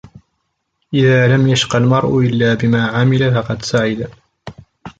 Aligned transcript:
إذَا 0.93 1.27
لَمْ 1.37 1.47
يَشْقَ 1.47 1.75
الْمَرْءُ 1.75 2.17
إلَّا 2.19 2.53
بِمَا 2.53 2.87
عَمِلَ 2.87 3.33
فَقَدْ 3.33 3.61
سَعِدَ 3.61 4.09